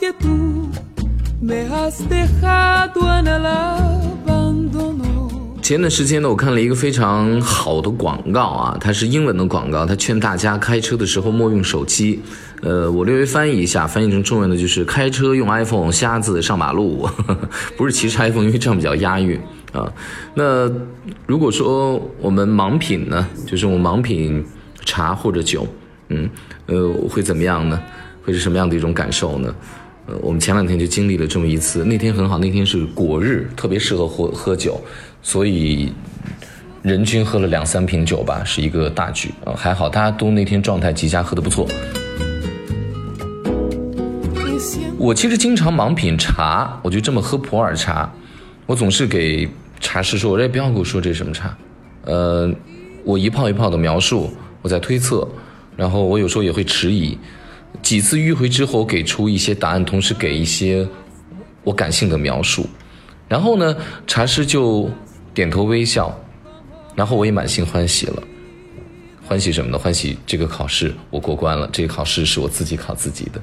[0.00, 0.70] get to
[5.62, 12.20] 前段时间呢，我看了一个非常好的广告啊，它是英文的广告，它劝大家开车的时候莫用手机。
[12.62, 17.06] 呃，我略微翻译一下，翻译成中文的就是开车用 iPhone，瞎子上马路。
[17.76, 19.38] 不是骑车 iPhone，因为这样比较押韵
[19.72, 19.92] 啊。
[20.34, 20.70] 那
[21.26, 24.44] 如果说我们盲品呢，就是我们盲品
[24.84, 25.66] 茶或者酒，
[26.08, 26.28] 嗯，
[26.66, 27.80] 呃，会怎么样呢？
[28.22, 29.54] 会是什么样的一种感受呢？
[30.20, 34.80] 我们前两天就经历了这么一次，那天很好，那天是果日，特别适合喝喝酒，
[35.22, 35.92] 所以
[36.82, 41.68] 人均喝了两三瓶酒吧，是一个大局啊，还好大家都那天状态极佳，喝得不错。
[44.98, 48.12] 我其实经常盲品茶，我就这么喝普洱茶，
[48.66, 49.48] 我总是给
[49.80, 51.56] 茶师说，我说不要给我说这是什么茶，
[52.04, 52.52] 呃，
[53.02, 55.26] 我一泡一泡的描述，我在推测，
[55.74, 57.16] 然后我有时候也会迟疑，
[57.82, 60.86] 几次迂回之后给出一些答案，同时给一些
[61.64, 62.66] 我感性的描述，
[63.28, 63.76] 然后呢，
[64.06, 64.90] 茶师就
[65.32, 66.14] 点头微笑，
[66.94, 68.22] 然后我也满心欢喜了。
[69.26, 69.78] 欢喜什么呢？
[69.78, 73.40] 欢喜这个考试我过关了，这个考试是我自己考自己的。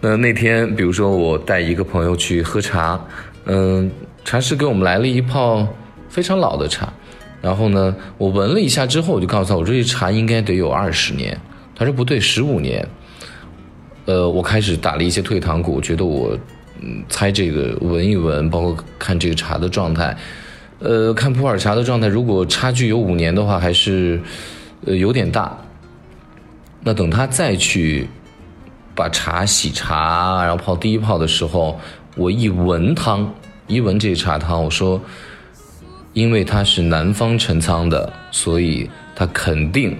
[0.00, 2.98] 那那天，比如说我带一个朋友去喝茶，
[3.46, 3.90] 嗯，
[4.24, 5.66] 茶师给我们来了一泡
[6.08, 6.92] 非常老的茶，
[7.42, 11.36] 然后呢，我闻了一下之后，我就告诉他，我说这茶应该得有二十年。
[11.74, 12.86] 他说不对，十五年。
[14.10, 16.36] 呃，我开始打了一些退堂鼓，觉得我
[16.80, 20.16] 嗯猜这个闻一闻，包括看这个茶的状态，
[20.80, 24.20] 呃，看普洱茶的状态，如果差距有五年的话，还是
[24.84, 25.56] 呃有点大。
[26.82, 28.08] 那等他再去
[28.96, 31.78] 把茶洗茶，然后泡第一泡的时候，
[32.16, 33.32] 我一闻汤，
[33.68, 35.00] 一闻这茶汤，我说，
[36.14, 39.96] 因为它是南方陈仓的，所以它肯定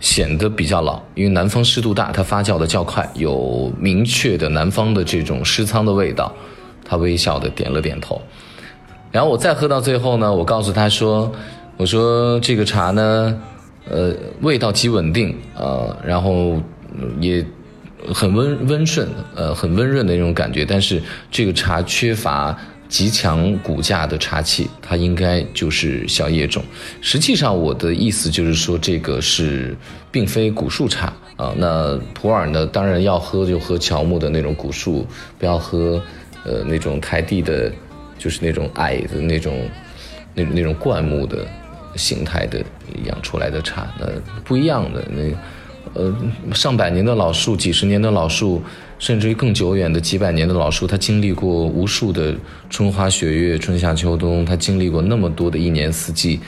[0.00, 6.32] 显得比较老，因为南方湿度大，它发酵的较快，有明确的南方的这种湿仓的味道。
[6.82, 8.20] 他微笑的点了点头，
[9.12, 11.30] 然后我再喝到最后呢，我告诉他说
[11.78, 13.40] ：“我说这个茶呢，
[13.88, 16.60] 呃，味道极稳定，呃，然后
[17.20, 17.46] 也
[18.12, 20.64] 很温温顺，呃，很温润的那种感觉。
[20.64, 22.58] 但是这个茶缺乏
[22.90, 26.62] 极强骨架的茶器，它应该就是小叶种。
[27.00, 29.74] 实际上，我的意思就是说，这个是
[30.10, 31.54] 并非古树茶啊。
[31.56, 35.06] 那普洱呢，当然要喝就喝乔木的那种古树，
[35.38, 36.02] 不要喝
[36.44, 37.72] 呃那种台地的，
[38.18, 39.66] 就是那种矮的那种
[40.34, 41.46] 那那种灌木的
[41.96, 42.62] 形态的
[43.04, 44.06] 养出来的茶，那
[44.44, 45.32] 不一样的那。
[45.92, 46.14] 呃，
[46.54, 48.62] 上百年的老树，几十年的老树，
[48.98, 52.34] 甚至于更久远的几百年的老树，它经历过无数的
[52.68, 56.38] 春花雪月、春夏秋冬，它经历过那么多的一年四季，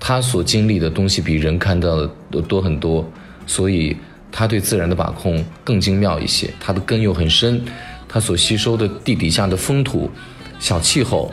[0.00, 3.08] 它所经历的东西比人看到的都多很多，
[3.46, 3.96] 所以
[4.32, 7.62] 它对自然的把控更精妙一些，它的根又很深，
[8.08, 10.10] 它所吸收的地底下的风土、
[10.58, 11.32] 小气候，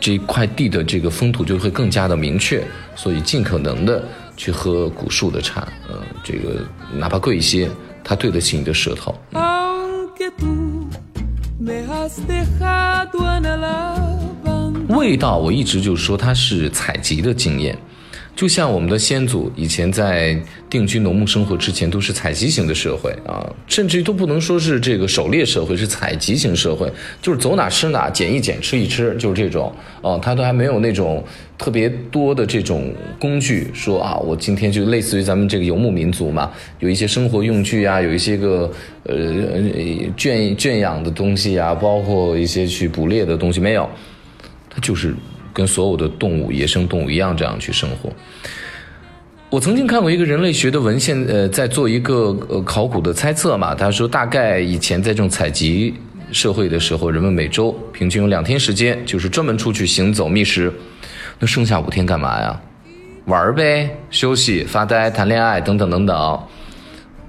[0.00, 2.64] 这块地的这个风土就会更加的明确，
[2.96, 4.02] 所以尽可能的
[4.36, 7.70] 去喝古树的茶，呃，这个哪怕贵一些，
[8.02, 9.14] 它对得起你的舌头。
[14.88, 17.78] 味道，我一直就说它是采集的经验，
[18.36, 20.36] 就像我们的先祖以前在
[20.68, 29.72] 定居农牧生活之前都是采集型的社会啊，甚至于都不能说是这个狩猎社会，是采集型社会，就是走哪吃哪，捡一捡吃一吃，就是这种
[30.02, 31.22] 哦，他都还没有那种
[31.56, 38.68] 特别多的这种工具，说啊，我今天就类似于咱们这个游牧民族嘛，有一些生活用具啊，有一些个
[39.04, 39.16] 呃
[40.16, 43.88] 圈圈养的东西啊，包括一些去捕猎的东西，没有。
[44.68, 45.14] 它就是
[45.54, 48.12] 跟所有的动物、野生动物一样这样去生活。
[49.48, 53.72] 我曾经看过一个人类学的文献，呃，在做一个呃考古的猜测嘛。
[53.72, 55.94] 他说，大概以前在这种采集
[56.32, 60.72] 社会的时候，人们每周平均有两天时间，就是专门出去行走觅食。
[61.38, 62.60] 那剩下五天干嘛呀？
[63.26, 66.42] 玩呗，休息、发呆、谈恋爱等等等等，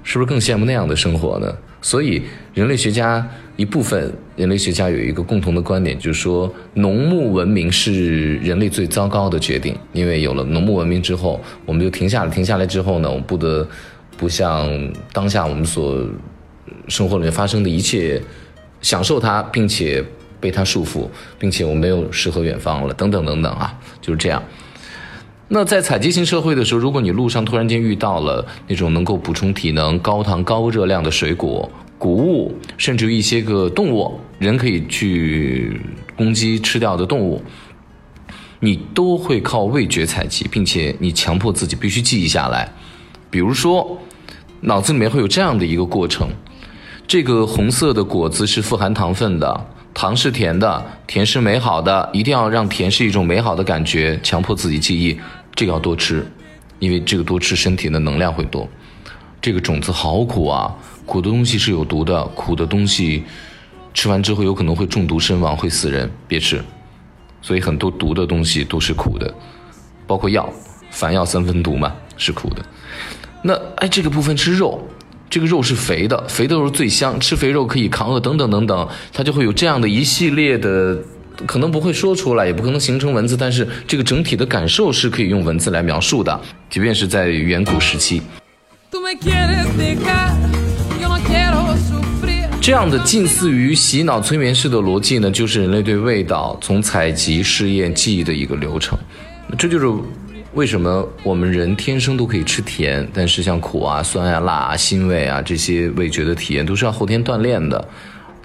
[0.02, 1.54] 是不是更羡慕那样的生活呢？
[1.82, 2.22] 所以，
[2.54, 13.66] 人类学家一部分人类学家有一个共同的观点，就是说，农牧文明是人类最糟糕的决定，因为有了农牧文明之后，我们就停下来，停下来之后呢，我们不得
[14.16, 14.68] 不像
[15.12, 16.04] 当下我们所
[16.88, 18.20] 生活里面发生的一切，
[18.80, 20.04] 享受它，并且
[20.40, 21.08] 被它束缚，
[21.38, 24.42] 并且我们没有诗和远方了，等等等等啊，就是这样。
[25.48, 35.80] 那在采集型社会的时候，如果你路上突然间遇到了那种能够补充体能、高糖高热量的水果、谷物，甚至于一些个动物，人可以去
[36.16, 37.40] 攻击吃掉的动物，
[38.58, 42.68] 你都会靠味觉采集，并且你强迫自己必须记忆下来。
[43.30, 43.96] 比如说，
[44.62, 46.28] 脑子里面会有这样的一个过程，
[47.06, 55.18] 这个红色的果子是富含糖分的，糖是甜的，甜是美好的，一定要让甜是一种美好的感觉，强迫自己记忆，
[55.56, 56.24] 这个要多吃，
[56.78, 58.68] 因为这个多吃身体的能量会多。
[59.40, 60.72] 这个种子好苦啊，
[61.04, 63.24] 苦的东西是有毒的，苦的东西
[63.94, 66.62] 吃完之后有可能会中毒身亡，会死人，别吃。
[67.40, 69.34] 所以很多毒的东西都是苦的，
[70.06, 70.48] 包括药，
[70.90, 72.64] 凡药三分毒嘛，是苦的。
[73.42, 74.80] 那哎，这个部分吃肉。
[75.28, 80.96] 这个肉是肥的，肥的肉最香，吃肥肉可以抗饿，等等等等，它就会有这样的一系列的，
[81.44, 86.40] 可能不会说出来，也不可能形成文字，但是这个整体的感受是可以用文字来描述的，
[86.70, 88.22] 即便是在远古时期。
[92.60, 98.98] 这样的近似于洗脑催眠式的逻辑呢，就是人类对味道从采集、试验、记忆的一个流程，
[99.58, 99.86] 这就是。
[100.54, 107.88] 为什么我们人天生都可以吃甜，但是像苦啊、酸啊、辣啊、腥味啊这些味觉的体验都是要后天锻炼的？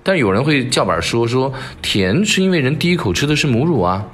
[0.04, 4.06] 但有人会叫板说说甜是因为人第一口吃的是母乳啊。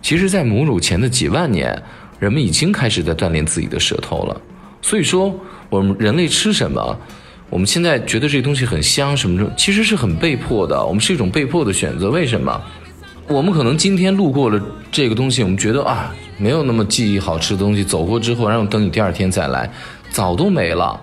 [0.00, 1.82] 其实，在母乳前的几万年，
[2.18, 4.40] 人们已经开始在锻炼自己的舌头了。
[4.80, 5.34] 所以说，
[5.68, 6.96] 我们人类吃什么，
[7.50, 10.84] 我们现在觉得这东西很香什么的，其实是很被迫的。
[10.86, 12.10] 我们是一种被迫的选择。
[12.10, 12.60] 为什么？
[13.26, 16.14] 我们可能今天路过了这个东西，我们觉得啊。
[16.40, 19.68] 没有那么记忆好吃的东西，走过之后，然后等你第二天再来，
[20.08, 21.00] 早都没了。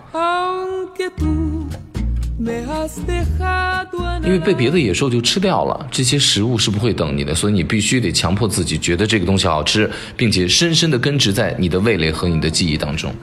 [4.24, 13.14] 因为被别的野兽就吃掉了，这些食物是不会等你的，所以你必须得强迫自己觉得这个东西好吃，并且深深的根植在你的味蕾和你的记忆当中。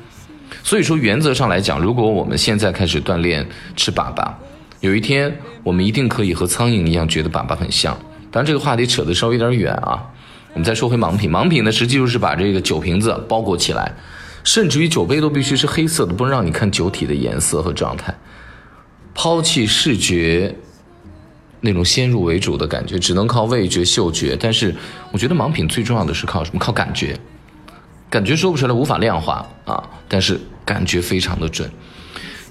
[0.63, 4.33] 所以说，原则上来讲，如果我们现在开始锻炼吃粑粑，
[4.81, 7.95] 有一天我们一定可以和苍蝇一样觉得粑粑很香。
[8.31, 10.03] 当然，这个话题扯得稍微有点远啊。
[10.55, 13.93] 我们再说回盲品，盲品呢，实际就是把这个酒瓶子包裹起来，
[14.45, 18.15] 甚至于酒杯都必须是黑色的，不能让你看酒体的颜色和状态，
[19.23, 20.53] 抛弃视觉
[21.61, 24.37] 那种先入为主的感觉，只能靠味觉、嗅觉。
[24.37, 24.75] 但是
[25.13, 26.59] 我觉得盲品最重要的是靠什么？
[26.59, 27.17] 靠感觉，
[28.11, 31.71] 感觉说不出来，无法量化啊，但是感觉非常的准。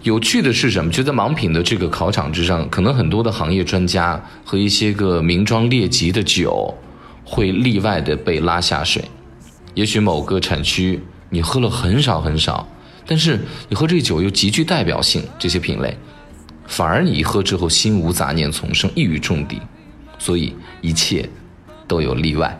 [0.04, 0.90] 有趣的是什么？
[0.90, 6.74] 就在盲品的这个考场之上，可能很多的行业专家和一些个名庄列级的酒。
[7.26, 9.04] 会例外的被拉下水，
[9.74, 12.66] 也许某个产区你喝了很少很少，
[13.06, 15.98] 但是你喝这酒又极具代表性，这些品类，
[16.72, 19.62] 反而你一喝之后心无杂念丛生，一语中的，
[20.18, 21.30] 所以一切
[21.86, 22.60] 都有例外。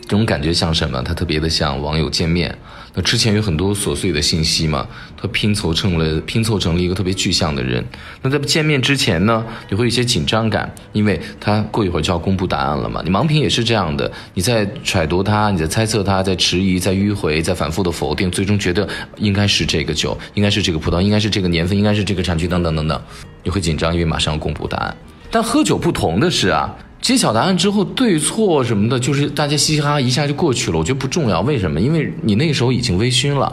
[0.00, 1.02] 这种感觉像什么？
[1.02, 2.56] 它特别的像网友见面。
[2.98, 4.84] 那之前有很多琐碎的信息嘛，
[5.16, 7.84] 他拼凑成了拼凑成了一个特别具象的人。
[8.22, 13.00] 那在见面之前呢，你会有一些紧张感，因为他过一会儿就要公布答案了嘛。
[13.04, 23.00] 你盲品也是这样的，你在揣度他，你在猜测他，在迟疑，在迂回，在反复的否定，最终觉得应该是这个酒，应该是这个葡萄，应该是这个年份，应该是这个产区等等等等，
[23.44, 24.96] 你会紧张，因为马上要公布答案。
[25.30, 26.74] 但喝酒不同的是啊。
[27.00, 30.78] 揭晓答案之后，对错什么的，就是大家嘻嘻哈哈一下就过去了。
[30.78, 31.80] 我觉得不重要，为什么？
[31.80, 33.52] 因为你那时候已经微醺了，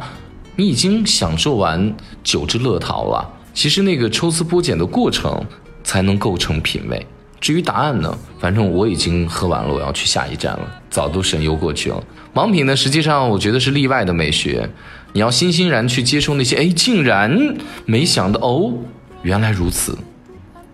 [0.56, 3.30] 你已经享受完酒之乐陶了。
[3.54, 5.42] 其实那个抽丝剥茧的过程
[5.84, 7.06] 才能构成品味。
[7.40, 12.04] 至于答案呢，反正我已经喝完了，我要去下一站了，早都神游过去了。
[12.34, 14.68] 盲品呢，实际上我觉得是例外的美学，
[15.14, 17.56] 你要欣欣然去接受那些，哎，竟然
[17.86, 18.74] 没想到哦，
[19.22, 19.96] 原来如此。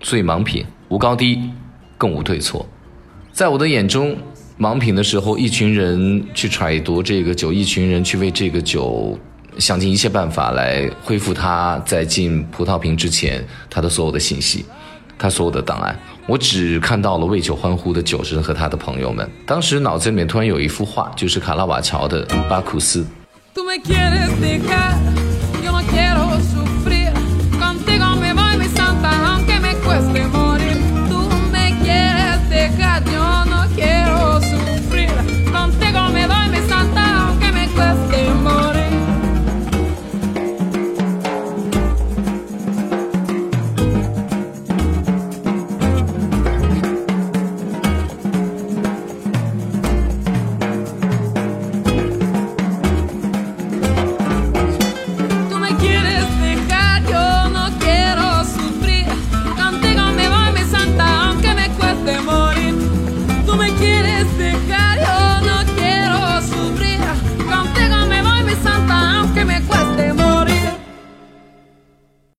[0.01, 1.51] 所以盲品无高低。
[2.01, 2.65] 更无对错，
[3.31, 4.17] 在我的眼中，
[4.57, 9.15] 盲品的时候，一群人去揣度这个酒，一群人去为这个酒
[9.59, 14.65] 想尽一切办法来恢复它在进葡萄瓶之前它的所有的信息，
[15.15, 15.95] 它所有的档案。
[16.25, 19.29] 我只看到了为酒欢呼的酒神和他的朋友们。
[19.45, 23.05] 当时脑子里面突然有一幅画，就是卡拉瓦乔的《巴库斯》。